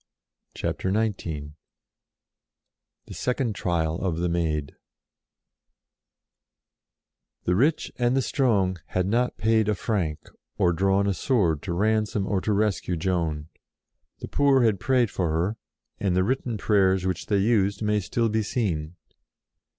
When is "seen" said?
18.41-18.95